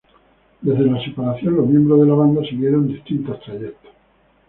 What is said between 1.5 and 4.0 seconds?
los miembros de la banda siguieron distintos trayectos.